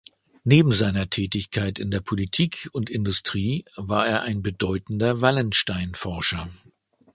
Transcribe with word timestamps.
Neben 0.43 0.71
seiner 0.71 1.11
Tätigkeit 1.11 1.77
in 1.77 1.91
der 1.91 1.99
Politik 2.01 2.69
und 2.71 2.89
Industrie 2.89 3.65
war 3.75 4.07
er 4.07 4.23
ein 4.23 4.41
bedeutender 4.41 5.21
Wallenstein-Forscher. 5.21 6.49